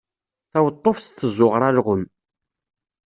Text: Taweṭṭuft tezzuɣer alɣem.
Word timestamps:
Taweṭṭuft 0.51 1.05
tezzuɣer 1.17 1.61
alɣem. 1.69 2.03